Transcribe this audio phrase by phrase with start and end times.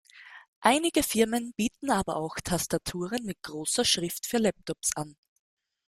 [0.61, 5.15] Einige Firmen bieten aber auch Tastaturen mit großer Schrift für Laptops an.